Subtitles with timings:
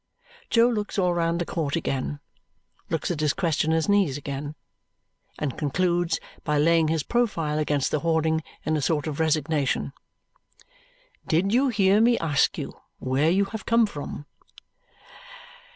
[0.49, 2.19] Jo looks all round the court again,
[2.89, 4.55] looks at his questioner's knees again,
[5.37, 9.93] and concludes by laying his profile against the hoarding in a sort of resignation.
[11.27, 14.25] "Did you hear me ask you where you have come from?"